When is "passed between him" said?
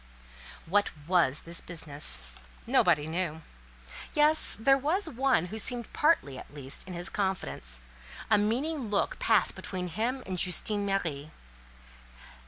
9.19-10.23